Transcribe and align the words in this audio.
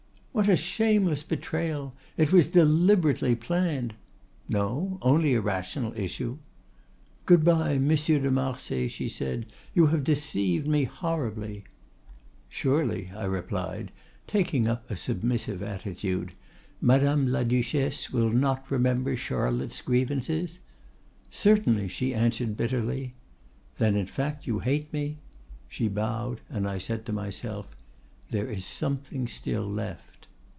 '—'What 0.33 0.47
a 0.47 0.55
shameless 0.55 1.23
betrayal! 1.23 1.93
It 2.15 2.31
was 2.31 2.47
deliberately 2.47 3.35
planned!'—'No, 3.35 4.97
only 5.01 5.33
a 5.35 5.41
rational 5.41 5.91
issue.'—'Good 5.99 7.43
bye, 7.43 7.77
Monsieur 7.77 8.17
de 8.17 8.31
Marsay,' 8.31 8.87
said 9.09 9.45
she; 9.49 9.53
'you 9.75 9.87
have 9.87 10.05
deceived 10.05 10.65
me 10.67 10.85
horribly.'—'Surely,' 10.85 13.11
I 13.13 13.25
replied, 13.25 13.91
taking 14.25 14.69
up 14.69 14.89
a 14.89 14.95
submissive 14.95 15.61
attitude, 15.61 16.31
'Madame 16.79 17.27
la 17.27 17.43
Duchesse 17.43 18.11
will 18.13 18.29
not 18.31 18.71
remember 18.71 19.17
Charlotte's 19.17 19.81
grievances?'—'Certainly,' 19.81 21.89
she 21.89 22.15
answered 22.15 22.55
bitterly.—'Then, 22.55 23.97
in 23.97 24.05
fact, 24.07 24.47
you 24.47 24.59
hate 24.59 24.93
me?'—She 24.93 25.89
bowed, 25.89 26.39
and 26.49 26.69
I 26.69 26.77
said 26.77 27.05
to 27.07 27.13
myself, 27.13 27.75
'There 28.29 28.47
is 28.47 28.63
something 28.63 29.27
still 29.27 29.67
left! 29.69 30.07